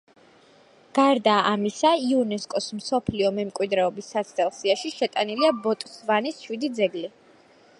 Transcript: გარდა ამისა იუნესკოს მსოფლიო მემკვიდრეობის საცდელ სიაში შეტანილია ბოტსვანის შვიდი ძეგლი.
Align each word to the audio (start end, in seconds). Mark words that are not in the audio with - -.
გარდა 0.99 1.33
ამისა 1.49 1.91
იუნესკოს 2.05 2.69
მსოფლიო 2.77 3.31
მემკვიდრეობის 3.41 4.09
საცდელ 4.15 4.51
სიაში 4.61 4.93
შეტანილია 4.97 5.53
ბოტსვანის 5.67 6.41
შვიდი 6.47 6.73
ძეგლი. 6.81 7.05